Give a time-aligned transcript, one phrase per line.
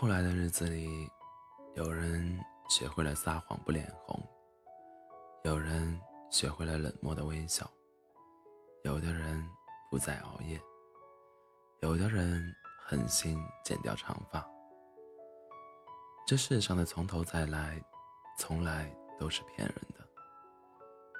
[0.00, 1.10] 后来的日子里，
[1.74, 2.38] 有人
[2.70, 4.16] 学会了撒谎不脸红，
[5.42, 6.00] 有人
[6.30, 7.68] 学会了冷漠的微笑，
[8.84, 9.44] 有的人
[9.90, 10.56] 不再熬夜，
[11.80, 12.54] 有的人
[12.86, 14.48] 狠心剪掉长发。
[16.28, 17.84] 这世上的从头再来，
[18.38, 20.08] 从来都是骗人的。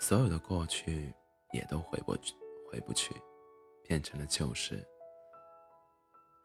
[0.00, 1.14] 所有的过去
[1.52, 2.34] 也都回不去，
[2.68, 3.14] 回不去，
[3.84, 4.84] 变成了旧事，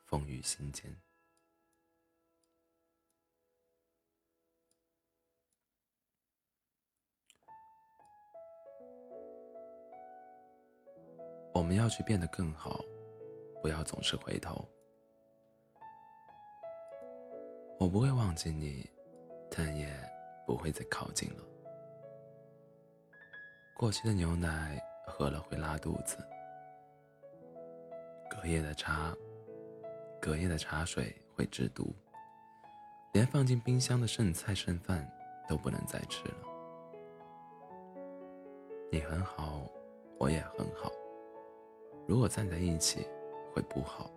[0.05, 0.95] 风雨心间。
[11.59, 12.79] 我们要去变得更好，
[13.61, 14.65] 不要总是回头。
[17.77, 18.89] 我不会忘记你，
[19.51, 19.93] 但也
[20.47, 21.43] 不会再靠近了。
[23.75, 26.17] 过期的牛奶喝了会拉肚子，
[28.29, 29.13] 隔夜的茶，
[30.21, 31.93] 隔夜的茶水会制毒，
[33.11, 35.05] 连放进冰箱的剩菜剩饭
[35.45, 36.35] 都不能再吃了。
[38.89, 39.69] 你很好，
[40.17, 40.89] 我也很好。
[42.09, 43.05] 如果站在一起
[43.53, 44.09] 会不好，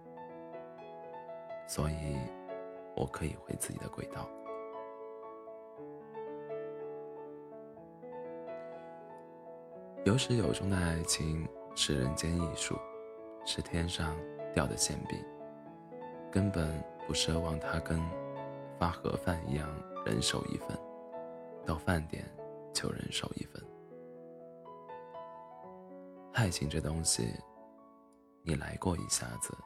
[1.68, 2.16] 所以
[2.96, 4.26] 我可以回自己的轨道。
[10.04, 12.78] 有始有终的爱情是人间艺术，
[13.44, 14.16] 是天上
[14.54, 15.22] 掉的馅饼，
[16.30, 18.00] 根本不奢望它跟
[18.78, 19.68] 发盒饭一样
[20.06, 20.68] 人手一份，
[21.66, 22.24] 到饭点
[22.72, 23.62] 就人手一份。
[26.32, 27.34] 爱情这东西。
[28.44, 29.56] 你来过一下子，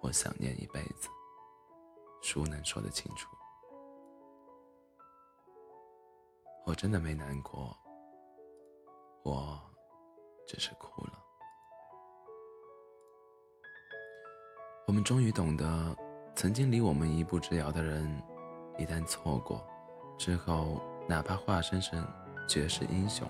[0.00, 1.08] 我想念一辈子，
[2.22, 3.28] 孰能说得清楚？
[6.64, 7.76] 我真的没难过，
[9.24, 9.60] 我
[10.46, 11.12] 只是哭了。
[14.86, 15.96] 我们终于懂得，
[16.36, 18.22] 曾经离我们一步之遥的人，
[18.78, 19.66] 一旦错过
[20.16, 22.06] 之后，哪怕化身成
[22.48, 23.28] 绝世英雄，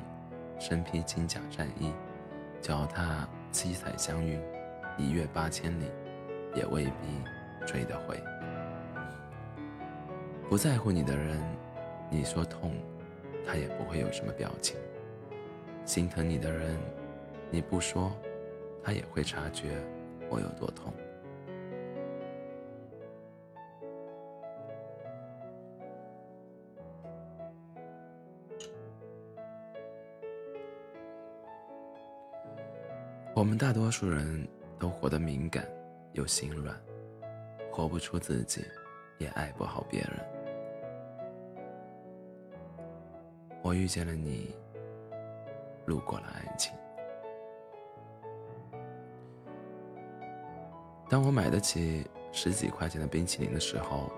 [0.60, 1.90] 身披金甲战衣，
[2.60, 4.53] 脚踏七彩祥云。
[4.96, 5.84] 一月八千里，
[6.54, 6.92] 也未必
[7.66, 8.16] 追得回。
[10.48, 11.42] 不在乎你的人，
[12.08, 12.72] 你说痛，
[13.44, 14.76] 他也不会有什么表情；
[15.84, 16.78] 心疼你的人，
[17.50, 18.12] 你不说，
[18.84, 19.82] 他也会察觉
[20.30, 20.92] 我有多痛。
[33.34, 34.46] 我们大多数人。
[34.78, 35.66] 都活得敏感
[36.12, 36.74] 又心软，
[37.70, 38.64] 活不出自己，
[39.18, 40.10] 也爱不好别人。
[43.62, 44.54] 我遇见了你，
[45.86, 46.74] 路过了爱情。
[51.08, 54.10] 当我买得起十几块钱的冰淇淋的时候，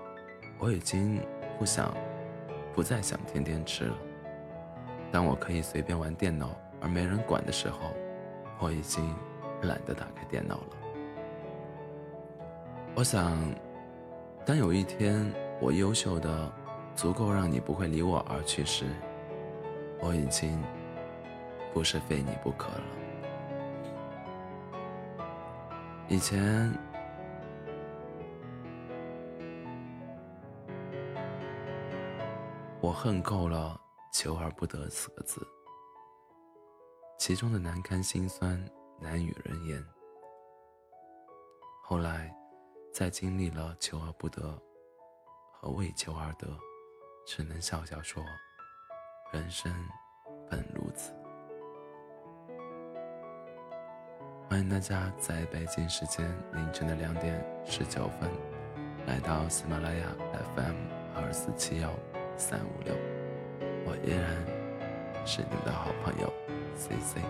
[0.59, 1.21] 我已经
[1.57, 1.95] 不想，
[2.73, 3.97] 不再想天天吃了。
[5.11, 6.49] 当我可以随便玩电脑
[6.81, 7.93] 而没人管的时候，
[8.59, 9.15] 我已经。
[9.61, 10.67] 懒得打开电脑了。
[12.95, 13.37] 我想，
[14.45, 15.31] 当有一天
[15.61, 16.51] 我优秀的
[16.95, 18.85] 足够让你不会离我而去时，
[19.99, 20.61] 我已经
[21.73, 22.83] 不是非你不可了。
[26.07, 26.73] 以前，
[32.79, 33.79] 我恨够了
[34.13, 35.45] “求而不得”四个字，
[37.19, 38.57] 其中的难堪心酸。
[38.99, 39.85] 难与人言。
[41.83, 42.33] 后来，
[42.93, 44.59] 在经历了求而不得
[45.51, 46.47] 和为求而得，
[47.25, 48.21] 只能笑笑说
[49.31, 49.71] ：“人生
[50.49, 51.13] 本如此。”
[54.49, 58.29] 欢迎大家在北京时间凌晨的两点十九分，
[59.05, 60.07] 来到喜马拉雅
[60.55, 60.75] FM
[61.15, 61.93] 二四七幺
[62.35, 62.95] 三五六，
[63.85, 64.43] 我依然
[65.25, 66.33] 是你的好朋友
[66.75, 67.21] C C。